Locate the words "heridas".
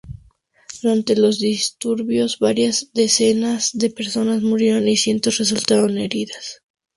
5.99-6.63